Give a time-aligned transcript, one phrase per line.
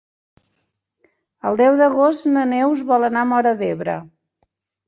[1.49, 3.99] El deu d'agost na Neus vol anar a Móra d'Ebre.